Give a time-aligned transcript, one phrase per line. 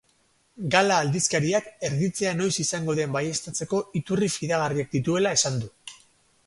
[0.75, 5.71] Gala aldizkariak erditzea noiz izango den baieztatzeko iturri fidagarriak dituela esan du.